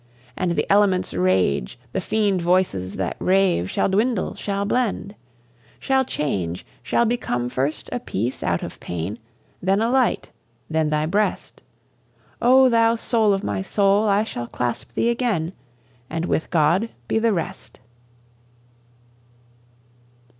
[0.35, 5.13] And the elements' rage, the fiend voices that rave Shall dwindle, shall blend,
[5.79, 9.19] Shall change, shall become first a peace out of pain,
[9.61, 10.31] Then a light,
[10.67, 11.61] then thy breast,
[12.41, 14.07] O thou soul of my soul!
[14.09, 15.53] I shall clasp thee again,
[16.09, 17.79] And with God be the rest!